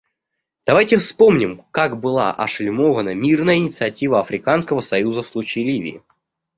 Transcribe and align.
Давайте 0.65 0.97
вспомним, 0.97 1.63
как 1.69 1.99
была 1.99 2.31
ошельмована 2.33 3.13
мирная 3.13 3.57
инициатива 3.57 4.19
Африканского 4.19 4.79
союза 4.81 5.21
в 5.21 5.27
случае 5.27 5.65
Ливии. 5.65 6.01